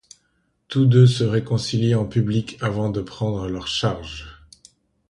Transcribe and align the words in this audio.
Tous 0.67 0.87
deux 0.87 1.05
se 1.05 1.23
réconcilient 1.23 1.93
en 2.01 2.07
public 2.07 2.57
avant 2.59 2.89
de 2.89 3.01
prendre 3.01 3.47
leur 3.47 3.67
charge. 3.67 4.43